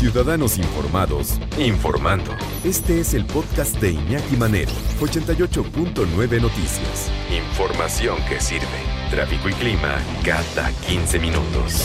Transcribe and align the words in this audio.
Ciudadanos 0.00 0.56
Informados, 0.56 1.38
informando. 1.58 2.34
Este 2.64 3.00
es 3.00 3.12
el 3.12 3.26
podcast 3.26 3.78
de 3.82 3.90
Iñaki 3.90 4.34
Manero, 4.34 4.72
88.9 4.98 6.40
Noticias. 6.40 7.12
Información 7.30 8.16
que 8.26 8.40
sirve. 8.40 8.64
Tráfico 9.10 9.50
y 9.50 9.52
clima 9.52 9.98
cada 10.24 10.72
15 10.88 11.18
minutos. 11.18 11.84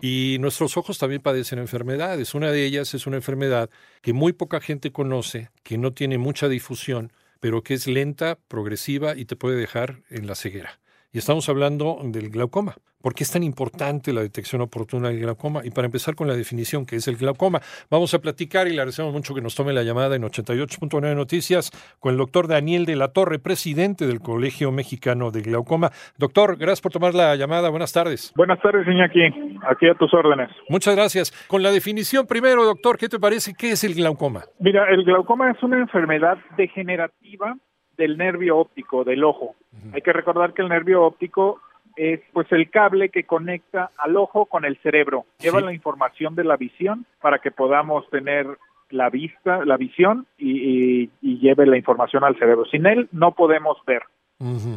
Y 0.00 0.36
nuestros 0.38 0.76
ojos 0.76 0.98
también 0.98 1.20
padecen 1.20 1.58
enfermedades. 1.58 2.36
Una 2.36 2.52
de 2.52 2.64
ellas 2.64 2.94
es 2.94 3.08
una 3.08 3.16
enfermedad 3.16 3.68
que 4.00 4.12
muy 4.12 4.32
poca 4.32 4.60
gente 4.60 4.92
conoce, 4.92 5.50
que 5.64 5.76
no 5.76 5.92
tiene 5.92 6.18
mucha 6.18 6.48
difusión, 6.48 7.12
pero 7.40 7.64
que 7.64 7.74
es 7.74 7.88
lenta, 7.88 8.38
progresiva 8.46 9.16
y 9.16 9.24
te 9.24 9.34
puede 9.34 9.56
dejar 9.56 10.02
en 10.08 10.28
la 10.28 10.36
ceguera. 10.36 10.78
Y 11.14 11.18
estamos 11.18 11.46
hablando 11.50 11.98
del 12.04 12.30
glaucoma. 12.30 12.72
¿Por 13.02 13.14
qué 13.14 13.22
es 13.22 13.30
tan 13.30 13.42
importante 13.42 14.14
la 14.14 14.22
detección 14.22 14.62
oportuna 14.62 15.08
del 15.10 15.20
glaucoma? 15.20 15.60
Y 15.62 15.70
para 15.70 15.84
empezar 15.84 16.14
con 16.14 16.26
la 16.26 16.34
definición 16.34 16.86
que 16.86 16.96
es 16.96 17.06
el 17.06 17.16
glaucoma, 17.16 17.60
vamos 17.90 18.14
a 18.14 18.18
platicar 18.18 18.66
y 18.66 18.70
le 18.70 18.76
agradecemos 18.76 19.12
mucho 19.12 19.34
que 19.34 19.42
nos 19.42 19.54
tome 19.54 19.74
la 19.74 19.82
llamada 19.82 20.16
en 20.16 20.22
88.9 20.22 21.14
Noticias 21.14 21.70
con 22.00 22.12
el 22.12 22.16
doctor 22.16 22.48
Daniel 22.48 22.86
de 22.86 22.96
la 22.96 23.08
Torre, 23.08 23.38
presidente 23.38 24.06
del 24.06 24.20
Colegio 24.20 24.72
Mexicano 24.72 25.30
de 25.30 25.42
Glaucoma. 25.42 25.90
Doctor, 26.16 26.56
gracias 26.56 26.80
por 26.80 26.92
tomar 26.92 27.12
la 27.12 27.36
llamada. 27.36 27.68
Buenas 27.68 27.92
tardes. 27.92 28.32
Buenas 28.34 28.58
tardes, 28.62 28.88
Iñaki. 28.88 29.58
Aquí 29.68 29.88
a 29.88 29.94
tus 29.94 30.14
órdenes. 30.14 30.48
Muchas 30.70 30.96
gracias. 30.96 31.30
Con 31.46 31.62
la 31.62 31.72
definición 31.72 32.26
primero, 32.26 32.64
doctor, 32.64 32.96
¿qué 32.96 33.10
te 33.10 33.18
parece? 33.18 33.52
¿Qué 33.52 33.72
es 33.72 33.84
el 33.84 33.92
glaucoma? 33.92 34.44
Mira, 34.60 34.88
el 34.88 35.04
glaucoma 35.04 35.50
es 35.50 35.62
una 35.62 35.78
enfermedad 35.78 36.38
degenerativa 36.56 37.58
del 37.96 38.18
nervio 38.18 38.58
óptico, 38.58 39.04
del 39.04 39.24
ojo. 39.24 39.54
Hay 39.92 40.02
que 40.02 40.12
recordar 40.12 40.52
que 40.52 40.62
el 40.62 40.68
nervio 40.68 41.02
óptico 41.02 41.60
es 41.96 42.20
pues 42.32 42.50
el 42.52 42.70
cable 42.70 43.10
que 43.10 43.24
conecta 43.24 43.90
al 43.98 44.16
ojo 44.16 44.46
con 44.46 44.64
el 44.64 44.76
cerebro. 44.78 45.26
Lleva 45.38 45.60
la 45.60 45.72
información 45.72 46.34
de 46.34 46.44
la 46.44 46.56
visión 46.56 47.06
para 47.20 47.38
que 47.38 47.50
podamos 47.50 48.08
tener 48.10 48.46
la 48.90 49.10
vista, 49.10 49.64
la 49.64 49.76
visión 49.76 50.26
y, 50.38 51.10
lleve 51.20 51.66
la 51.66 51.76
información 51.76 52.24
al 52.24 52.38
cerebro. 52.38 52.64
Sin 52.66 52.86
él 52.86 53.08
no 53.12 53.32
podemos 53.32 53.78
ver. 53.86 54.02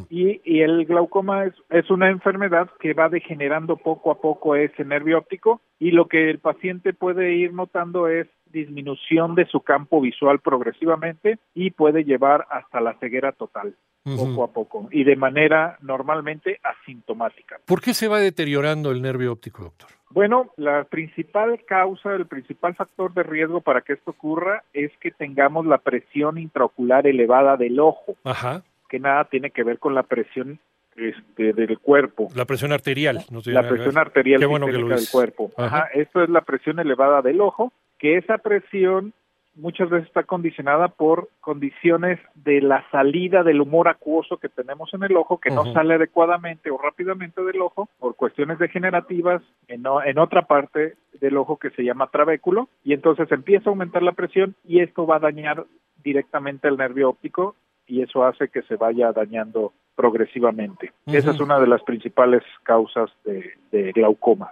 y, 0.10 0.42
y, 0.44 0.62
el 0.62 0.86
glaucoma 0.86 1.46
es, 1.46 1.54
es 1.70 1.90
una 1.90 2.10
enfermedad 2.10 2.70
que 2.80 2.94
va 2.94 3.10
degenerando 3.10 3.78
poco 3.78 4.12
a 4.12 4.22
poco 4.22 4.56
ese 4.56 4.86
nervio 4.86 5.18
óptico 5.18 5.60
y 5.80 5.92
lo 5.92 6.08
que 6.08 6.30
el 6.30 6.40
paciente 6.40 6.94
puede 6.94 7.34
ir 7.34 7.54
notando 7.54 8.08
es 8.08 8.28
disminución 8.56 9.36
de 9.36 9.46
su 9.46 9.60
campo 9.62 10.02
visual 10.02 10.40
progresivamente 10.40 11.38
y 11.54 11.72
puede 11.72 12.04
llevar 12.06 12.48
hasta 12.50 12.80
la 12.80 12.98
ceguera 13.00 13.34
total 13.34 13.76
poco 14.04 14.44
a 14.44 14.52
poco 14.52 14.88
y 14.92 15.04
de 15.04 15.16
manera 15.16 15.78
normalmente 15.82 16.60
asintomática. 16.64 17.60
¿Por 17.66 17.82
qué 17.82 17.94
se 17.94 18.08
va 18.08 18.20
deteriorando 18.20 18.92
el 18.92 19.02
nervio 19.02 19.32
óptico, 19.32 19.64
doctor? 19.64 19.90
Bueno, 20.12 20.52
la 20.58 20.84
principal 20.86 21.60
causa, 21.66 22.14
el 22.14 22.28
principal 22.28 22.76
factor 22.76 23.14
de 23.14 23.24
riesgo 23.24 23.62
para 23.62 23.82
que 23.82 23.94
esto 23.94 24.12
ocurra 24.12 24.64
es 24.74 24.92
que 25.02 25.12
tengamos 25.12 25.66
la 25.66 25.80
presión 25.80 26.38
intraocular 26.38 27.08
elevada 27.08 27.58
del 27.58 27.80
ojo, 27.80 28.16
Ajá. 28.24 28.64
que 28.88 29.00
nada 29.00 29.26
tiene 29.26 29.50
que 29.50 29.64
ver 29.64 29.80
con 29.80 29.96
la 29.96 30.04
presión 30.04 30.60
este, 30.96 31.52
del 31.52 31.80
cuerpo. 31.80 32.30
La 32.36 32.46
presión 32.46 32.72
arterial. 32.72 33.26
No 33.30 33.42
la 33.46 33.68
presión 33.68 33.98
arterial 33.98 34.40
Qué 34.40 34.46
bueno 34.46 34.68
que 34.68 34.72
del 34.72 35.10
cuerpo. 35.12 35.52
Ajá. 35.58 35.90
Esto 35.94 36.24
es 36.24 36.30
la 36.30 36.42
presión 36.42 36.80
elevada 36.80 37.22
del 37.22 37.42
ojo, 37.42 37.74
que 38.06 38.18
esa 38.18 38.38
presión 38.38 39.14
muchas 39.56 39.90
veces 39.90 40.08
está 40.08 40.22
condicionada 40.22 40.90
por 40.90 41.28
condiciones 41.42 42.20
de 42.36 42.62
la 42.62 42.86
salida 42.92 43.42
del 43.42 43.62
humor 43.62 43.88
acuoso 43.88 44.38
que 44.38 44.48
tenemos 44.48 44.94
en 44.94 45.02
el 45.02 45.18
ojo, 45.18 45.40
que 45.40 45.50
no 45.50 45.74
sale 45.74 45.96
adecuadamente 45.96 46.70
o 46.70 46.78
rápidamente 46.78 47.42
del 47.44 47.60
ojo 47.62 47.90
por 47.98 48.16
cuestiones 48.16 48.60
degenerativas 48.60 49.42
en, 49.68 49.86
en 50.06 50.20
otra 50.20 50.44
parte 50.44 50.94
del 51.20 51.36
ojo 51.36 51.58
que 51.58 51.72
se 51.72 51.84
llama 51.84 52.12
trabéculo, 52.12 52.70
y 52.84 52.94
entonces 52.94 53.32
empieza 53.32 53.72
a 53.72 53.74
aumentar 53.74 54.04
la 54.04 54.12
presión 54.12 54.54
y 54.64 54.82
esto 54.82 55.08
va 55.08 55.16
a 55.16 55.22
dañar 55.32 55.66
directamente 56.04 56.68
el 56.68 56.78
nervio 56.78 57.10
óptico 57.10 57.56
y 57.88 58.04
eso 58.04 58.24
hace 58.24 58.50
que 58.50 58.62
se 58.64 58.76
vaya 58.76 59.14
dañando 59.14 59.74
progresivamente. 59.96 60.92
Esa 61.06 61.32
es 61.32 61.40
una 61.40 61.60
de 61.60 61.68
las 61.68 61.82
principales 61.84 62.44
causas 62.64 63.10
de, 63.24 63.54
glaucoma. 63.94 64.50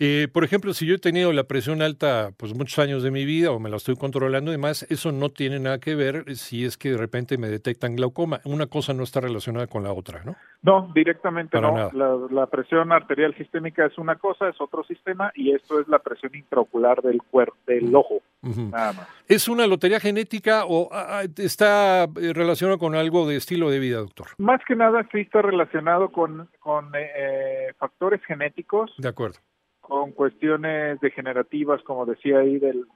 Eh, 0.00 0.28
por 0.32 0.42
ejemplo, 0.42 0.72
si 0.72 0.84
yo 0.84 0.96
he 0.96 0.98
tenido 0.98 1.32
la 1.32 1.44
presión 1.44 1.80
alta 1.80 2.30
pues 2.36 2.54
muchos 2.54 2.78
años 2.80 3.04
de 3.04 3.12
mi 3.12 3.24
vida 3.24 3.52
o 3.52 3.60
me 3.60 3.70
la 3.70 3.76
estoy 3.76 3.96
controlando 3.96 4.50
y 4.50 4.54
demás, 4.54 4.84
eso 4.90 5.12
no 5.12 5.30
tiene 5.30 5.60
nada 5.60 5.78
que 5.78 5.94
ver 5.94 6.24
si 6.34 6.64
es 6.64 6.76
que 6.76 6.90
de 6.90 6.96
repente 6.96 7.38
me 7.38 7.48
detectan 7.48 7.94
glaucoma. 7.94 8.40
Una 8.44 8.66
cosa 8.66 8.94
no 8.94 9.04
está 9.04 9.20
relacionada 9.20 9.68
con 9.68 9.84
la 9.84 9.92
otra, 9.92 10.22
¿no? 10.24 10.34
No, 10.62 10.90
directamente 10.94 11.60
no. 11.60 11.90
La, 11.92 12.46
presión 12.46 12.90
arterial 12.90 13.34
sistémica 13.36 13.86
es 13.86 13.96
una 13.98 14.16
cosa, 14.16 14.48
es 14.48 14.60
otro 14.60 14.82
sistema 14.84 15.30
y 15.34 15.52
esto 15.52 15.80
es 15.80 15.86
la 15.86 16.00
presión 16.00 16.34
intraocular 16.34 17.02
del 17.02 17.22
cuerpo, 17.22 17.56
del 17.66 17.94
ojo. 17.94 18.22
Nada 18.42 18.92
más. 18.92 19.08
¿Es 19.28 19.48
una 19.48 19.66
lotería 19.66 19.98
genética 19.98 20.64
o 20.66 20.88
ah, 20.92 21.20
ah, 21.20 21.22
está 21.36 22.04
eh, 22.04 22.32
relacionado 22.32 22.78
con 22.78 22.94
algo 22.94 23.26
de 23.26 23.36
estilo 23.36 23.70
de 23.70 23.78
vida, 23.78 23.98
doctor? 23.98 24.28
Más 24.38 24.60
que 24.66 24.76
nada 24.76 25.06
sí 25.10 25.20
está 25.20 25.42
relacionado 25.42 26.10
con, 26.10 26.48
con 26.60 26.94
eh, 26.94 27.10
eh, 27.16 27.72
factores 27.78 28.24
genéticos. 28.24 28.94
De 28.98 29.08
acuerdo. 29.08 29.38
Con 29.80 30.12
cuestiones 30.12 31.00
degenerativas, 31.00 31.80
como 31.82 32.06
decía 32.06 32.38
ahí, 32.38 32.58
del, 32.58 32.86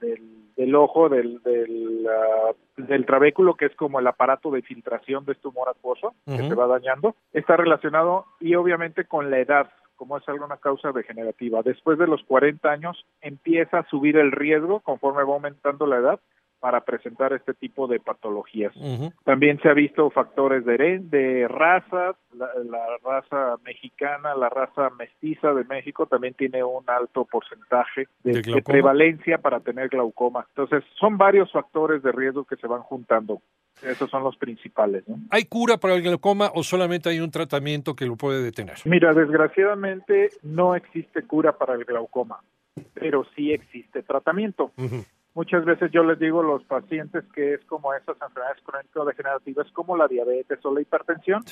del, 0.57 0.75
ojo, 0.75 1.07
del, 1.07 1.41
del, 1.41 2.05
del, 2.75 3.05
trabéculo, 3.05 3.55
que 3.55 3.65
es 3.65 3.75
como 3.77 3.99
el 4.01 4.07
aparato 4.07 4.51
de 4.51 4.61
filtración 4.61 5.23
de 5.23 5.31
este 5.31 5.47
humor 5.47 5.69
acuoso, 5.69 6.15
que 6.25 6.37
se 6.37 6.53
va 6.53 6.67
dañando. 6.67 7.15
Está 7.31 7.55
relacionado 7.55 8.25
y 8.41 8.55
obviamente 8.55 9.05
con 9.05 9.31
la 9.31 9.39
edad 9.39 9.71
como 10.01 10.17
es 10.17 10.27
alguna 10.27 10.57
causa 10.57 10.91
degenerativa. 10.91 11.61
Después 11.61 11.99
de 11.99 12.07
los 12.07 12.23
40 12.23 12.67
años 12.71 13.05
empieza 13.21 13.77
a 13.77 13.87
subir 13.87 14.17
el 14.17 14.31
riesgo 14.31 14.79
conforme 14.79 15.23
va 15.23 15.35
aumentando 15.35 15.85
la 15.85 15.97
edad 15.97 16.19
para 16.61 16.81
presentar 16.81 17.33
este 17.33 17.55
tipo 17.55 17.87
de 17.87 17.99
patologías. 17.99 18.71
También 19.25 19.59
se 19.61 19.67
ha 19.67 19.73
visto 19.73 20.11
factores 20.11 20.63
de, 20.63 20.99
de 20.99 21.47
raza, 21.47 22.15
la, 22.33 22.97
raza 23.03 23.57
mexicana, 23.65 24.35
la 24.35 24.47
raza 24.47 24.91
mestiza 24.91 25.53
de 25.55 25.63
México 25.63 26.05
también 26.05 26.35
tiene 26.35 26.63
un 26.63 26.83
alto 26.87 27.25
porcentaje 27.25 28.07
de, 28.23 28.61
prevalencia 28.63 29.39
para 29.39 29.59
tener 29.59 29.89
glaucoma. 29.89 30.45
Entonces, 30.49 30.83
son 30.99 31.17
varios 31.17 31.51
factores 31.51 32.03
de 32.03 32.11
riesgo 32.11 32.45
que 32.45 32.55
se 32.57 32.67
van 32.67 32.81
juntando. 32.81 33.41
Esos 33.81 34.11
son 34.11 34.23
los 34.23 34.37
principales. 34.37 35.03
¿Hay 35.31 35.45
cura 35.45 35.77
para 35.77 35.95
el 35.95 36.03
glaucoma 36.03 36.51
o 36.53 36.61
solamente 36.61 37.09
hay 37.09 37.21
un 37.21 37.31
tratamiento 37.31 37.95
que 37.95 38.05
lo 38.05 38.17
puede 38.17 38.43
detener? 38.43 38.75
Mira, 38.85 39.15
desgraciadamente 39.15 40.29
no 40.43 40.75
existe 40.75 41.23
cura 41.23 41.57
para 41.57 41.73
el 41.73 41.85
glaucoma, 41.85 42.39
pero 42.93 43.25
sí 43.35 43.51
existe 43.51 44.03
tratamiento. 44.03 44.71
Muchas 45.33 45.63
veces 45.63 45.91
yo 45.91 46.03
les 46.03 46.19
digo 46.19 46.41
a 46.41 46.43
los 46.43 46.63
pacientes 46.63 47.23
que 47.33 47.53
es 47.53 47.65
como 47.65 47.93
esas 47.93 48.17
enfermedades 48.21 48.61
crónico-degenerativas 48.63 49.71
como 49.71 49.95
la 49.95 50.07
diabetes 50.07 50.59
o 50.63 50.73
la 50.73 50.81
hipertensión, 50.81 51.43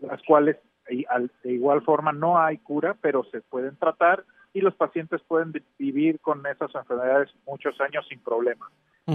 las 0.00 0.22
cuales 0.24 0.56
de 0.88 1.52
igual 1.52 1.82
forma 1.82 2.12
no 2.12 2.38
hay 2.38 2.58
cura, 2.58 2.96
pero 3.00 3.22
se 3.24 3.40
pueden 3.42 3.76
tratar 3.76 4.24
y 4.52 4.60
los 4.60 4.74
pacientes 4.74 5.20
pueden 5.28 5.52
vivir 5.78 6.18
con 6.20 6.44
esas 6.46 6.74
enfermedades 6.74 7.30
muchos 7.46 7.80
años 7.80 8.06
sin 8.08 8.20
problemas. 8.20 8.70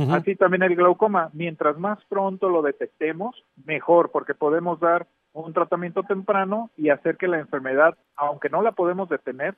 Así 0.09 0.35
también 0.35 0.63
el 0.63 0.75
glaucoma, 0.75 1.29
mientras 1.33 1.77
más 1.77 1.99
pronto 2.05 2.49
lo 2.49 2.63
detectemos, 2.63 3.43
mejor, 3.63 4.09
porque 4.09 4.33
podemos 4.33 4.79
dar 4.79 5.05
un 5.33 5.53
tratamiento 5.53 6.01
temprano 6.03 6.71
y 6.77 6.89
hacer 6.89 7.17
que 7.17 7.27
la 7.27 7.39
enfermedad, 7.39 7.95
aunque 8.15 8.49
no 8.49 8.63
la 8.63 8.71
podemos 8.71 9.07
detener, 9.09 9.55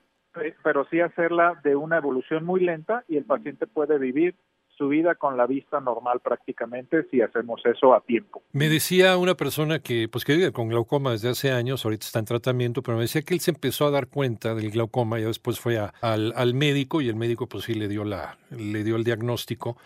pero 0.63 0.85
sí 0.89 0.99
hacerla 0.99 1.59
de 1.63 1.77
una 1.77 1.97
evolución 1.97 2.43
muy 2.43 2.59
lenta 2.59 3.05
y 3.07 3.15
el 3.15 3.23
paciente 3.23 3.65
puede 3.67 3.97
vivir 3.97 4.35
su 4.77 4.89
vida 4.89 5.15
con 5.15 5.37
la 5.37 5.45
vista 5.45 5.79
normal 5.79 6.19
prácticamente 6.19 7.07
si 7.09 7.21
hacemos 7.21 7.61
eso 7.65 7.93
a 7.93 8.01
tiempo. 8.01 8.41
Me 8.51 8.69
decía 8.69 9.17
una 9.17 9.35
persona 9.35 9.79
que, 9.79 10.07
pues 10.07 10.25
que 10.25 10.35
vive 10.35 10.51
con 10.51 10.69
glaucoma 10.69 11.11
desde 11.11 11.29
hace 11.29 11.51
años, 11.51 11.85
ahorita 11.85 12.05
está 12.05 12.19
en 12.19 12.25
tratamiento, 12.25 12.81
pero 12.81 12.97
me 12.97 13.03
decía 13.03 13.21
que 13.21 13.33
él 13.33 13.39
se 13.39 13.51
empezó 13.51 13.85
a 13.85 13.91
dar 13.91 14.07
cuenta 14.07 14.55
del 14.55 14.71
glaucoma 14.71 15.19
y 15.19 15.23
después 15.23 15.59
fue 15.59 15.77
al, 15.77 16.33
al 16.35 16.53
médico 16.53 17.01
y 17.01 17.09
el 17.09 17.15
médico 17.15 17.47
pues 17.47 17.65
sí 17.65 17.73
le 17.73 17.87
dio, 17.87 18.03
la, 18.03 18.37
le 18.51 18.83
dio 18.83 18.95
el 18.95 19.03
diagnóstico 19.03 19.77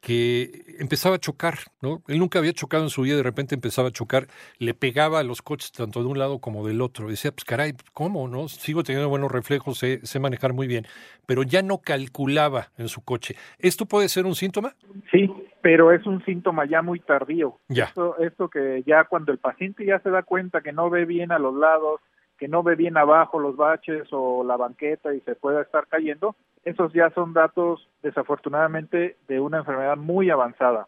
que 0.00 0.76
empezaba 0.78 1.16
a 1.16 1.18
chocar, 1.18 1.54
¿no? 1.80 2.02
Él 2.08 2.18
nunca 2.18 2.38
había 2.38 2.52
chocado 2.52 2.84
en 2.84 2.90
su 2.90 3.02
vida, 3.02 3.16
de 3.16 3.22
repente 3.22 3.54
empezaba 3.54 3.88
a 3.88 3.92
chocar, 3.92 4.26
le 4.58 4.74
pegaba 4.74 5.20
a 5.20 5.22
los 5.22 5.42
coches 5.42 5.72
tanto 5.72 6.00
de 6.02 6.06
un 6.06 6.18
lado 6.18 6.38
como 6.38 6.66
del 6.66 6.80
otro. 6.80 7.08
Decía, 7.08 7.32
pues 7.32 7.44
caray, 7.44 7.74
¿cómo, 7.92 8.28
no? 8.28 8.48
Sigo 8.48 8.82
teniendo 8.82 9.08
buenos 9.08 9.32
reflejos, 9.32 9.78
sé, 9.78 10.00
sé 10.04 10.20
manejar 10.20 10.52
muy 10.52 10.66
bien, 10.66 10.86
pero 11.26 11.42
ya 11.42 11.62
no 11.62 11.78
calculaba 11.78 12.68
en 12.78 12.88
su 12.88 13.02
coche. 13.02 13.34
¿Esto 13.58 13.86
puede 13.86 14.08
ser 14.08 14.26
un 14.26 14.34
síntoma? 14.34 14.74
Sí, 15.10 15.30
pero 15.62 15.92
es 15.92 16.06
un 16.06 16.24
síntoma 16.24 16.66
ya 16.66 16.82
muy 16.82 17.00
tardío. 17.00 17.58
Ya. 17.68 17.84
Esto, 17.84 18.18
esto 18.18 18.48
que 18.48 18.82
ya 18.86 19.04
cuando 19.04 19.32
el 19.32 19.38
paciente 19.38 19.84
ya 19.84 19.98
se 20.00 20.10
da 20.10 20.22
cuenta 20.22 20.60
que 20.60 20.72
no 20.72 20.90
ve 20.90 21.04
bien 21.04 21.32
a 21.32 21.38
los 21.38 21.54
lados, 21.54 22.00
que 22.38 22.48
no 22.48 22.62
ve 22.62 22.76
bien 22.76 22.96
abajo 22.96 23.38
los 23.38 23.56
baches 23.56 24.08
o 24.12 24.44
la 24.44 24.56
banqueta 24.56 25.14
y 25.14 25.20
se 25.20 25.34
pueda 25.34 25.62
estar 25.62 25.86
cayendo, 25.88 26.36
esos 26.64 26.92
ya 26.92 27.10
son 27.10 27.32
datos 27.32 27.88
desafortunadamente 28.02 29.16
de 29.26 29.40
una 29.40 29.58
enfermedad 29.58 29.96
muy 29.96 30.30
avanzada. 30.30 30.86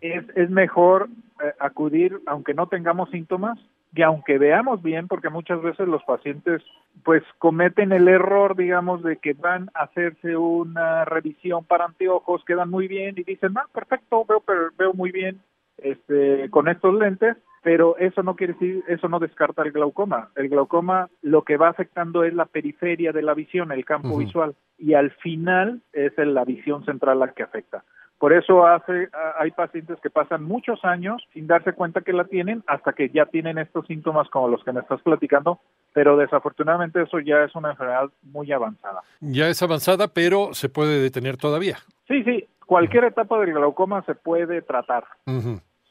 es, 0.00 0.24
es 0.36 0.50
mejor 0.50 1.08
eh, 1.42 1.52
acudir, 1.58 2.20
aunque 2.26 2.54
no 2.54 2.66
tengamos 2.68 3.10
síntomas, 3.10 3.58
y 3.94 4.02
aunque 4.02 4.38
veamos 4.38 4.82
bien, 4.82 5.08
porque 5.08 5.30
muchas 5.30 5.60
veces 5.62 5.88
los 5.88 6.02
pacientes 6.04 6.62
pues 7.04 7.22
cometen 7.38 7.92
el 7.92 8.08
error, 8.08 8.56
digamos, 8.56 9.02
de 9.02 9.16
que 9.16 9.32
van 9.32 9.70
a 9.74 9.84
hacerse 9.84 10.36
una 10.36 11.04
revisión 11.04 11.64
para 11.64 11.86
anteojos, 11.86 12.44
quedan 12.44 12.70
muy 12.70 12.86
bien 12.86 13.14
y 13.18 13.24
dicen, 13.24 13.52
ah, 13.56 13.66
perfecto, 13.72 14.24
veo, 14.26 14.44
veo 14.78 14.92
muy 14.94 15.10
bien 15.10 15.40
este, 15.78 16.48
con 16.50 16.68
estos 16.68 16.94
lentes, 16.94 17.36
pero 17.62 17.96
eso 17.98 18.22
no 18.22 18.36
quiere 18.36 18.54
decir, 18.54 18.84
eso 18.88 19.08
no 19.08 19.18
descarta 19.18 19.62
el 19.62 19.72
glaucoma. 19.72 20.30
El 20.36 20.48
glaucoma 20.48 21.08
lo 21.22 21.42
que 21.42 21.56
va 21.56 21.68
afectando 21.68 22.24
es 22.24 22.34
la 22.34 22.46
periferia 22.46 23.12
de 23.12 23.22
la 23.22 23.34
visión, 23.34 23.72
el 23.72 23.84
campo 23.84 24.16
visual, 24.16 24.54
y 24.78 24.94
al 24.94 25.10
final 25.10 25.82
es 25.92 26.12
la 26.16 26.44
visión 26.44 26.84
central 26.84 27.18
la 27.18 27.32
que 27.32 27.42
afecta. 27.42 27.84
Por 28.18 28.34
eso 28.34 28.66
hace, 28.66 29.08
hay 29.38 29.50
pacientes 29.50 29.98
que 30.02 30.10
pasan 30.10 30.44
muchos 30.44 30.84
años 30.84 31.26
sin 31.32 31.46
darse 31.46 31.72
cuenta 31.72 32.02
que 32.02 32.12
la 32.12 32.24
tienen 32.24 32.62
hasta 32.66 32.92
que 32.92 33.08
ya 33.08 33.24
tienen 33.24 33.56
estos 33.56 33.86
síntomas 33.86 34.28
como 34.28 34.48
los 34.48 34.62
que 34.62 34.72
me 34.72 34.80
estás 34.80 35.00
platicando, 35.00 35.58
pero 35.94 36.18
desafortunadamente 36.18 37.00
eso 37.00 37.18
ya 37.18 37.44
es 37.44 37.54
una 37.54 37.70
enfermedad 37.70 38.10
muy 38.22 38.52
avanzada. 38.52 39.00
Ya 39.20 39.48
es 39.48 39.62
avanzada, 39.62 40.08
pero 40.08 40.52
se 40.52 40.68
puede 40.68 41.00
detener 41.00 41.38
todavía. 41.38 41.78
Sí, 42.08 42.22
sí, 42.24 42.46
cualquier 42.66 43.04
etapa 43.04 43.38
del 43.40 43.54
glaucoma 43.54 44.02
se 44.02 44.14
puede 44.14 44.60
tratar 44.60 45.04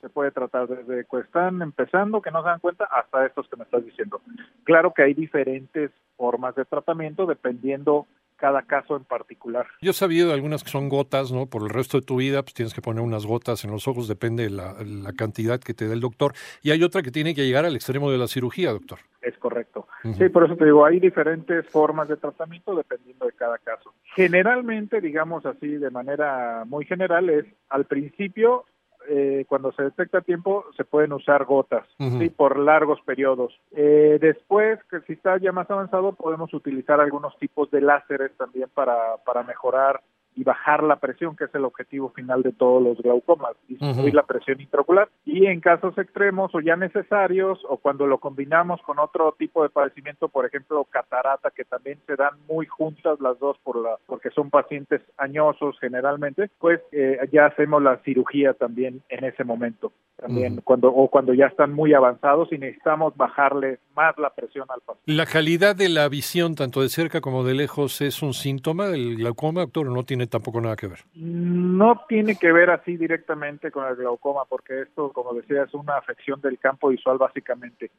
se 0.01 0.10
puede 0.10 0.31
tratar 0.31 0.68
desde 0.68 1.06
que 1.06 1.18
están 1.19 1.62
empezando, 1.62 2.22
que 2.22 2.31
no 2.31 2.42
se 2.42 2.50
dan 2.50 2.60
cuenta, 2.60 2.86
hasta 2.86 3.25
estos 3.25 3.48
que 3.50 3.57
me 3.57 3.63
estás 3.63 3.86
diciendo. 3.86 4.22
Claro 4.63 4.94
que 4.94 5.04
hay 5.04 5.13
diferentes 5.13 5.92
formas 6.16 6.56
de 6.56 6.66
tratamiento 6.66 7.25
dependiendo 7.25 8.07
cada 8.40 8.62
caso 8.62 8.96
en 8.96 9.04
particular. 9.04 9.68
Yo 9.81 9.92
he 9.92 9.94
sabido 9.94 10.30
de 10.30 10.34
algunas 10.34 10.63
que 10.63 10.69
son 10.69 10.90
gotas, 10.90 11.31
¿no? 11.31 11.48
Por 11.48 11.63
el 11.63 11.69
resto 11.69 12.00
de 12.00 12.06
tu 12.06 12.18
vida, 12.18 12.42
pues 12.42 12.54
tienes 12.54 12.74
que 12.74 12.81
poner 12.81 13.04
unas 13.04 13.25
gotas 13.25 13.66
en 13.66 13.72
los 13.72 13.88
ojos, 13.88 14.07
depende 14.07 14.44
de 14.44 14.50
la, 14.50 14.75
cantidad 15.18 15.60
que 15.60 15.74
te 15.74 15.88
dé 15.88 15.94
el 15.94 16.00
doctor. 16.00 16.34
Y 16.62 16.72
hay 16.72 16.81
otra 16.84 17.02
que 17.02 17.12
tiene 17.12 17.36
que 17.36 17.45
llegar 17.45 17.66
al 17.66 17.75
extremo 17.75 18.10
de 18.10 18.18
la 18.18 18.28
cirugía, 18.28 18.72
doctor. 18.72 19.00
Es 19.22 19.38
correcto. 19.38 19.88
Sí, 20.18 20.30
por 20.30 20.45
eso 20.45 20.56
te 20.56 20.63
digo, 20.63 20.86
hay 20.86 21.00
diferentes 21.00 21.68
formas 21.68 22.07
de 22.07 22.16
tratamiento 22.16 22.74
dependiendo 22.74 23.25
de 23.25 23.34
cada 23.34 23.57
caso. 23.57 23.94
Generalmente, 24.16 25.02
digamos 25.02 25.45
así, 25.45 25.68
de 25.68 25.90
manera 25.90 26.63
muy 26.66 26.86
general, 26.86 27.30
es 27.30 27.45
al 27.68 27.84
principio 27.86 28.66
eh, 29.07 29.46
cuando 29.48 29.72
se 29.72 29.84
detecta 29.84 30.19
a 30.19 30.22
tiempo, 30.22 30.66
se 30.75 30.84
pueden 30.84 31.13
usar 31.13 31.46
gotas, 31.46 31.88
¿sí? 31.98 32.30
Por 32.30 32.60
largos 32.60 33.00
periodos. 33.01 33.60
Eh, 33.72 34.18
después, 34.22 34.80
que 34.90 35.01
si 35.01 35.13
está 35.13 35.38
ya 35.38 35.51
más 35.51 35.69
avanzado, 35.72 36.13
podemos 36.13 36.54
utilizar 36.54 37.00
algunos 37.00 37.38
tipos 37.38 37.72
de 37.72 37.81
láseres 37.81 38.36
también 38.38 38.69
para, 38.74 39.18
para 39.25 39.44
mejorar 39.44 40.01
y 40.36 40.44
bajar 40.44 40.84
la 40.84 40.98
presión, 40.98 41.36
que 41.36 41.46
es 41.46 41.56
el 41.56 41.66
objetivo 41.66 42.10
final 42.10 42.44
de 42.44 42.52
todos 42.52 42.81
los 42.81 42.98
glaucomas, 42.98 43.56
disminuir 43.68 44.14
la 44.14 44.24
presión 44.24 44.62
intraocular. 44.62 45.10
Y 45.26 45.46
en 45.46 45.60
casos 45.60 45.98
extremos 45.98 46.54
o 46.56 46.62
ya 46.62 46.76
necesarios, 46.76 47.60
o 47.68 47.78
cuando 47.78 48.08
lo 48.08 48.20
combinamos 48.20 48.81
con 48.81 49.00
otro 49.00 49.36
tipo 49.38 49.64
de 49.64 49.70
padecimiento, 49.70 50.30
por 50.30 50.46
ejemplo, 50.46 50.86
catarata, 50.86 51.52
que 51.52 51.66
también 51.66 52.00
se 52.08 52.16
dan 52.16 52.34
muy 52.48 52.66
juntas 52.68 53.20
las 53.20 53.38
dos 53.40 53.58
por 53.64 53.81
la, 53.81 53.98
porque 54.06 54.30
son 54.31 54.50
pacientes 54.50 55.02
añosos 55.18 55.78
generalmente, 55.80 56.50
pues 56.60 56.80
eh, 56.92 57.18
ya 57.31 57.48
hacemos 57.48 57.81
la 57.81 57.98
cirugía 58.04 58.54
también 58.54 59.02
en 59.10 59.26
ese 59.26 59.44
momento. 59.44 59.92
También 60.18 60.60
cuando, 60.66 60.90
o 60.90 61.10
cuando 61.10 61.34
ya 61.34 61.46
están 61.46 61.74
muy 61.74 61.94
avanzados 61.94 62.52
y 62.52 62.58
necesitamos 62.58 63.16
bajarle 63.16 63.80
más 63.96 64.18
la 64.18 64.30
presión 64.30 64.66
al 64.70 64.81
paciente. 64.81 65.14
¿La 65.14 65.26
calidad 65.26 65.76
de 65.78 65.88
la 65.88 66.10
visión, 66.10 66.56
tanto 66.56 66.81
de 66.81 66.90
cerca 66.90 67.22
como 67.22 67.46
de 67.46 67.54
lejos, 67.54 68.02
es 68.02 68.22
un 68.22 68.34
síntoma 68.34 68.88
del 68.88 69.16
glaucoma, 69.16 69.62
doctor, 69.62 69.88
no 69.88 70.04
tiene 70.04 70.19
tampoco 70.27 70.62
nada 70.62 70.75
que 70.75 70.88
ver. 70.88 71.00
No 71.16 72.01
tiene 72.07 72.36
que 72.36 72.51
ver 72.51 72.69
así 72.69 72.98
directamente 72.98 73.71
con 73.71 73.88
el 73.88 73.95
glaucoma, 73.95 74.45
porque 74.48 74.81
esto, 74.81 75.12
como 75.12 75.33
decía, 75.33 75.63
es 75.63 75.74
una 75.74 75.98
afección 75.98 76.42
del 76.42 76.57
campo 76.60 76.89
visual 76.89 77.18
básicamente. 77.18 77.92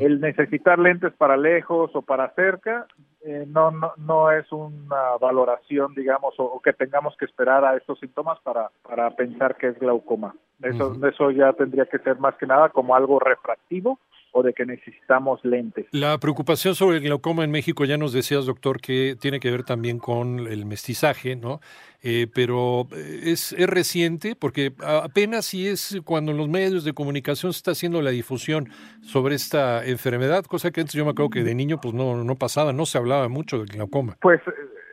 El 0.00 0.20
necesitar 0.20 0.78
lentes 0.78 1.12
para 1.14 1.36
lejos 1.36 1.90
o 1.94 2.02
para 2.02 2.30
cerca 2.34 2.86
eh, 3.24 3.44
no, 3.48 3.70
no, 3.70 3.92
no 3.96 4.30
es 4.30 4.50
una 4.52 5.16
valoración, 5.20 5.94
digamos, 5.94 6.34
o, 6.38 6.60
que 6.60 6.72
tengamos 6.72 7.16
que 7.16 7.24
esperar 7.24 7.64
a 7.64 7.76
estos 7.76 7.98
síntomas 7.98 8.38
para, 8.40 8.70
para 8.82 9.10
pensar 9.10 9.56
que 9.56 9.68
es 9.68 9.78
glaucoma. 9.78 10.34
Eso, 10.62 10.94
eso 11.06 11.30
ya 11.30 11.52
tendría 11.52 11.86
que 11.86 11.98
ser 11.98 12.18
más 12.18 12.34
que 12.36 12.46
nada 12.46 12.68
como 12.70 12.94
algo 12.94 13.20
refractivo 13.20 13.98
o 14.32 14.42
de 14.42 14.52
que 14.52 14.66
necesitamos 14.66 15.42
lentes. 15.44 15.86
La 15.90 16.18
preocupación 16.18 16.74
sobre 16.74 16.98
el 16.98 17.02
glaucoma 17.02 17.44
en 17.44 17.50
México, 17.50 17.84
ya 17.84 17.96
nos 17.96 18.12
decías, 18.12 18.46
doctor, 18.46 18.80
que 18.80 19.16
tiene 19.18 19.40
que 19.40 19.50
ver 19.50 19.64
también 19.64 19.98
con 19.98 20.40
el 20.40 20.66
mestizaje, 20.66 21.36
¿no? 21.36 21.60
Eh, 22.02 22.26
pero 22.32 22.86
eh, 22.92 23.20
es, 23.24 23.52
es, 23.52 23.68
reciente 23.68 24.36
porque 24.36 24.72
apenas 24.84 25.46
si 25.46 25.66
es 25.66 26.00
cuando 26.04 26.30
en 26.30 26.38
los 26.38 26.48
medios 26.48 26.84
de 26.84 26.92
comunicación 26.92 27.52
se 27.52 27.56
está 27.56 27.72
haciendo 27.72 28.00
la 28.02 28.10
difusión 28.10 28.68
sobre 29.02 29.34
esta 29.34 29.84
enfermedad, 29.84 30.44
cosa 30.44 30.70
que 30.70 30.80
antes 30.80 30.94
yo 30.94 31.04
me 31.04 31.10
acuerdo 31.10 31.30
que 31.30 31.42
de 31.42 31.56
niño 31.56 31.80
pues 31.80 31.94
no, 31.94 32.22
no 32.22 32.34
pasaba, 32.36 32.72
no 32.72 32.86
se 32.86 32.98
hablaba 32.98 33.28
mucho 33.28 33.58
del 33.58 33.66
glaucoma. 33.66 34.16
Pues 34.20 34.40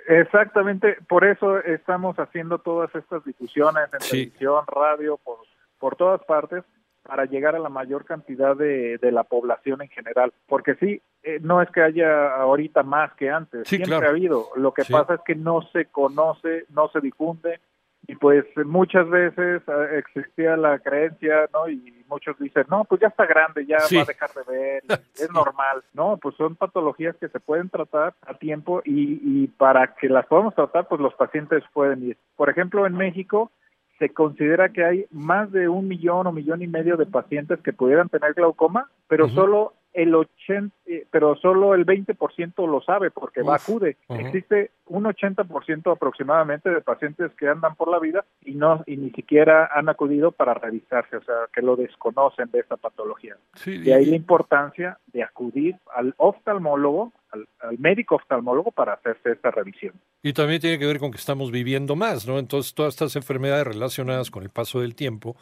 exactamente, 0.07 0.97
por 1.07 1.25
eso 1.25 1.59
estamos 1.59 2.18
haciendo 2.18 2.57
todas 2.57 2.94
estas 2.95 3.23
difusiones 3.23 3.83
en 3.94 4.00
televisión, 4.00 4.63
radio, 4.68 5.19
por, 5.23 5.38
por 5.85 5.97
todas 5.97 6.23
partes, 6.23 6.63
para 7.03 7.25
llegar 7.25 7.55
a 7.55 7.59
la 7.59 7.69
mayor 7.69 8.05
cantidad 8.05 8.55
de, 8.55 8.97
de 8.97 9.11
la 9.11 9.23
población 9.23 9.83
en 9.83 9.89
general. 9.89 10.33
Porque 10.47 10.73
sí, 10.79 10.99
eh, 11.21 11.37
no 11.43 11.61
es 11.61 11.69
que 11.69 11.83
haya 11.83 12.33
ahorita 12.37 12.81
más 12.81 13.13
que 13.13 13.29
antes, 13.29 13.67
siempre 13.67 13.93
ha 13.93 14.09
habido. 14.09 14.47
Lo 14.55 14.73
que 14.73 14.83
pasa 14.83 15.13
es 15.13 15.19
que 15.23 15.35
no 15.35 15.61
se 15.71 15.85
conoce, 15.85 16.65
no 16.69 16.89
se 16.89 17.01
difunde 17.01 17.59
y 18.07 18.15
pues 18.15 18.45
muchas 18.65 19.07
veces 19.11 19.61
ah, 19.67 19.85
existía 19.91 20.57
la 20.57 20.79
creencia, 20.79 21.47
¿no? 21.53 21.69
Y 21.69 22.03
muchos 22.07 22.35
dicen, 22.39 22.65
no, 22.67 22.83
pues 22.85 23.01
ya 23.01 23.09
está 23.09 23.27
grande, 23.27 23.67
ya 23.67 23.77
va 23.77 24.01
a 24.01 24.05
dejar 24.05 24.31
de 24.31 24.51
ver, 24.51 24.83
es 25.13 25.31
normal. 25.31 25.83
No, 25.93 26.17
pues 26.17 26.33
son 26.35 26.55
patologías 26.55 27.15
que 27.17 27.29
se 27.29 27.39
pueden 27.39 27.69
tratar 27.69 28.15
a 28.25 28.33
tiempo 28.33 28.81
y, 28.83 29.19
y 29.21 29.47
para 29.49 29.93
que 29.93 30.09
las 30.09 30.25
podamos 30.25 30.55
tratar, 30.55 30.87
pues 30.87 30.99
los 30.99 31.13
pacientes 31.13 31.63
pueden 31.73 32.01
ir. 32.01 32.17
Por 32.35 32.49
ejemplo, 32.49 32.87
en 32.87 32.93
México, 32.93 33.51
se 34.00 34.09
considera 34.09 34.69
que 34.69 34.83
hay 34.83 35.06
más 35.12 35.51
de 35.51 35.69
un 35.69 35.88
millón 35.88 36.27
o 36.27 36.31
millón 36.31 36.62
y 36.62 36.68
medio 36.68 36.97
de 36.97 37.06
pacientes 37.06 37.59
que 37.62 37.74
pudieran 37.74 38.09
tener 38.09 38.33
glaucoma, 38.33 38.89
pero 39.07 39.30
solo 39.30 39.74
el 39.95 40.13
80, 40.13 40.75
eh, 40.86 41.07
pero 41.09 41.36
solo 41.38 41.74
el 41.74 41.86
20% 41.86 42.68
lo 42.69 42.81
sabe 42.81 43.12
porque 43.12 43.42
va 43.42 43.56
acude. 43.56 43.97
Existe 44.09 44.71
un 44.88 45.06
80% 45.06 45.92
aproximadamente 45.92 46.69
de 46.69 46.81
pacientes 46.81 47.31
que 47.39 47.47
andan 47.47 47.75
por 47.75 47.89
la 47.89 47.97
vida 48.00 48.25
y 48.44 48.56
no 48.56 48.83
y 48.86 48.97
ni 48.97 49.12
siquiera 49.12 49.69
han 49.74 49.88
acudido 49.88 50.31
para 50.31 50.53
revisarse, 50.53 51.15
o 51.15 51.24
sea, 51.24 51.36
que 51.53 51.62
lo 51.62 51.77
desconocen 51.77 52.51
de 52.51 52.59
esta 52.59 52.75
patología. 52.75 53.38
Sí, 53.56 53.77
de 53.77 53.94
ahí 53.94 54.06
la 54.06 54.18
importancia 54.18 55.00
de 55.07 55.24
acudir 55.24 55.77
al 55.95 56.13
oftalmólogo, 56.18 57.13
al, 57.31 57.47
al, 57.62 57.80
médico 57.80 58.15
oftalmólogo 58.15 58.71
para 58.71 58.94
hacerse 58.94 59.31
esta 59.31 59.50
revisión. 59.50 59.94
Y 60.21 60.33
también 60.33 60.59
tiene 60.59 60.78
que 60.78 60.85
ver 60.85 60.99
con 60.99 61.11
que 61.11 61.18
estamos 61.18 61.52
viviendo 61.52 61.95
más, 61.95 62.28
¿no? 62.28 62.37
Entonces, 62.37 62.73
todas 62.73 62.94
estas 62.94 63.16
enfermedades 63.16 63.66
relacionadas 63.66 64.30
con 64.30 64.44
el 64.44 64.49
paso 64.49 64.81
del 64.81 64.94
tiempo 64.94 65.35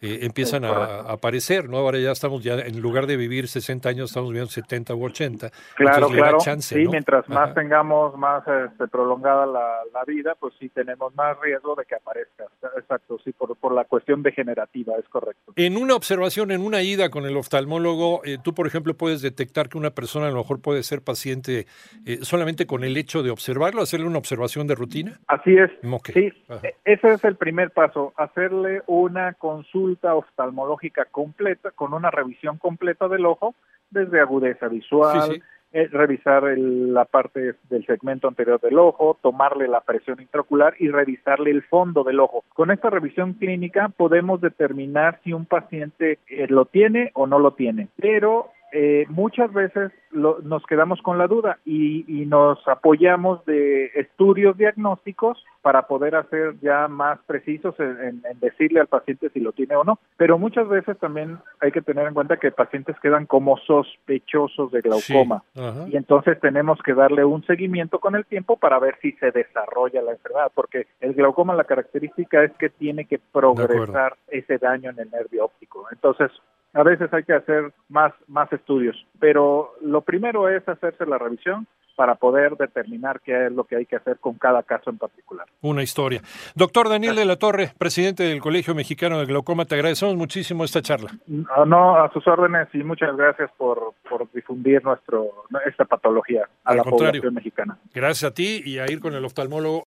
eh, 0.00 0.18
empiezan 0.22 0.64
a, 0.64 1.00
aparecer, 1.10 1.68
¿no? 1.68 1.78
Ahora 1.78 1.98
ya 1.98 2.12
estamos, 2.12 2.42
ya 2.42 2.54
en 2.54 2.80
lugar 2.80 3.06
de 3.06 3.16
vivir 3.16 3.48
60 3.48 3.88
años, 3.88 4.10
estamos 4.10 4.28
viviendo 4.28 4.50
70 4.50 4.94
u 4.94 5.04
80. 5.04 5.50
Claro, 5.74 6.08
claro. 6.08 6.38
sí, 6.58 6.86
mientras 6.88 7.26
más 7.28 7.54
tengamos 7.54 8.16
más 8.18 8.42
este, 8.46 8.88
prolongada 8.88 9.46
la, 9.46 9.78
la, 9.94 10.04
vida, 10.04 10.34
pues 10.38 10.54
sí 10.58 10.68
tenemos 10.68 11.14
más 11.14 11.38
riesgo 11.40 11.74
de 11.74 11.84
que 11.86 11.94
aparezca. 11.94 12.44
Exacto, 12.76 13.18
sí, 13.24 13.32
por, 13.32 13.56
por 13.56 13.72
la 13.72 13.84
cuestión 13.84 14.22
degenerativa, 14.22 14.94
es 14.98 15.08
correcto. 15.08 15.52
En 15.56 15.76
una 15.76 15.94
observación, 15.94 16.50
en 16.50 16.60
una 16.60 16.82
ida 16.82 17.08
con 17.08 17.24
el 17.24 17.36
oftalmólogo, 17.36 18.20
eh, 18.24 18.36
tú, 18.42 18.54
por 18.54 18.66
ejemplo, 18.66 18.94
puedes 18.94 19.22
detectar 19.22 19.68
que 19.68 19.78
una 19.78 19.90
persona 19.90 20.26
a 20.26 20.30
lo 20.30 20.36
mejor 20.36 20.60
puede 20.60 20.82
ser 20.82 21.00
paciente 21.00 21.66
eh, 22.04 22.18
solamente 22.20 22.66
con 22.66 22.84
el 22.84 22.96
hecho 22.98 23.22
de 23.22 23.30
observarlo, 23.30 23.80
hacerle 23.80 24.06
una 24.06 24.18
observación 24.18 24.66
de 24.66 24.74
rutina. 24.74 25.20
Así 25.26 25.56
es. 25.56 25.70
Sí, 26.12 26.32
e, 26.62 26.74
ese 26.84 27.12
es 27.12 27.24
el 27.24 27.36
primer 27.36 27.70
paso, 27.70 28.12
hacerle 28.16 28.82
una 28.86 29.32
consulta 29.34 29.85
oftalmológica 30.14 31.06
completa, 31.06 31.70
con 31.70 31.94
una 31.94 32.10
revisión 32.10 32.58
completa 32.58 33.08
del 33.08 33.26
ojo, 33.26 33.54
desde 33.90 34.20
agudeza 34.20 34.68
visual, 34.68 35.42
eh, 35.72 35.88
revisar 35.88 36.44
la 36.56 37.04
parte 37.04 37.54
del 37.68 37.84
segmento 37.86 38.28
anterior 38.28 38.60
del 38.60 38.78
ojo, 38.78 39.18
tomarle 39.20 39.68
la 39.68 39.80
presión 39.80 40.20
intraocular 40.20 40.74
y 40.78 40.88
revisarle 40.88 41.50
el 41.50 41.62
fondo 41.62 42.02
del 42.04 42.20
ojo. 42.20 42.44
Con 42.54 42.70
esta 42.70 42.88
revisión 42.88 43.34
clínica 43.34 43.88
podemos 43.88 44.40
determinar 44.40 45.20
si 45.22 45.32
un 45.32 45.44
paciente 45.44 46.18
eh, 46.28 46.46
lo 46.48 46.64
tiene 46.66 47.10
o 47.14 47.26
no 47.26 47.38
lo 47.38 47.52
tiene, 47.52 47.88
pero 47.96 48.52
eh, 48.78 49.06
muchas 49.08 49.50
veces 49.54 49.90
nos 50.12 50.62
quedamos 50.66 51.00
con 51.00 51.16
la 51.16 51.26
duda 51.26 51.58
y, 51.64 52.04
nos 52.26 52.58
apoyamos 52.68 53.42
de 53.46 53.86
estudios 53.94 54.56
diagnósticos 54.58 55.42
para 55.62 55.86
poder 55.86 56.14
hacer 56.14 56.56
ya 56.60 56.86
más 56.88 57.18
precisos 57.26 57.74
en, 57.78 58.20
decirle 58.40 58.80
al 58.80 58.88
paciente 58.88 59.30
si 59.30 59.40
lo 59.40 59.52
tiene 59.52 59.76
o 59.76 59.84
no. 59.84 59.98
Pero 60.18 60.38
muchas 60.38 60.68
veces 60.68 60.98
también 60.98 61.38
hay 61.60 61.72
que 61.72 61.80
tener 61.80 62.06
en 62.06 62.12
cuenta 62.12 62.36
que 62.36 62.50
pacientes 62.50 62.96
quedan 63.00 63.24
como 63.24 63.56
sospechosos 63.58 64.70
de 64.72 64.82
glaucoma 64.82 65.42
y 65.90 65.96
entonces 65.96 66.38
tenemos 66.40 66.78
que 66.82 66.92
darle 66.92 67.24
un 67.24 67.46
seguimiento 67.46 67.98
con 67.98 68.14
el 68.14 68.26
tiempo 68.26 68.58
para 68.58 68.78
ver 68.78 68.98
si 69.00 69.12
se 69.12 69.30
desarrolla 69.30 70.02
la 70.02 70.12
enfermedad, 70.12 70.52
porque 70.54 70.86
el 71.00 71.14
glaucoma 71.14 71.54
la 71.54 71.64
característica 71.64 72.44
es 72.44 72.52
que 72.58 72.68
tiene 72.68 73.06
que 73.06 73.20
progresar 73.32 74.16
ese 74.28 74.58
daño 74.58 74.90
en 74.90 74.98
el 74.98 75.10
nervio 75.10 75.46
óptico. 75.46 75.86
Entonces 75.90 76.30
a 76.76 76.82
veces 76.82 77.12
hay 77.12 77.24
que 77.24 77.32
hacer 77.32 77.72
más, 77.88 78.12
más 78.28 78.52
estudios, 78.52 78.96
pero 79.18 79.72
lo 79.80 80.02
primero 80.02 80.48
es 80.48 80.68
hacerse 80.68 81.06
la 81.06 81.16
revisión 81.16 81.66
para 81.96 82.14
poder 82.14 82.56
determinar 82.56 83.20
qué 83.24 83.46
es 83.46 83.52
lo 83.52 83.64
que 83.64 83.76
hay 83.76 83.86
que 83.86 83.96
hacer 83.96 84.18
con 84.18 84.34
cada 84.34 84.62
caso 84.62 84.90
en 84.90 84.98
particular. 84.98 85.46
Una 85.62 85.82
historia. 85.82 86.20
Doctor 86.54 86.88
Daniel 86.88 87.16
de 87.16 87.24
la 87.24 87.36
Torre, 87.36 87.72
presidente 87.78 88.22
del 88.22 88.40
Colegio 88.40 88.74
Mexicano 88.74 89.18
de 89.18 89.24
Glaucoma, 89.24 89.64
te 89.64 89.74
agradecemos 89.74 90.14
muchísimo 90.14 90.62
esta 90.62 90.82
charla. 90.82 91.10
No, 91.26 91.96
a 91.96 92.12
sus 92.12 92.26
órdenes 92.28 92.68
y 92.74 92.84
muchas 92.84 93.16
gracias 93.16 93.50
por, 93.56 93.94
por 94.08 94.30
difundir 94.32 94.84
nuestro 94.84 95.30
esta 95.66 95.86
patología 95.86 96.46
a 96.64 96.74
la 96.74 96.84
población 96.84 97.34
mexicana. 97.34 97.78
Gracias 97.94 98.30
a 98.30 98.34
ti 98.34 98.60
y 98.64 98.78
a 98.78 98.90
ir 98.90 99.00
con 99.00 99.14
el 99.14 99.24
oftalmólogo. 99.24 99.84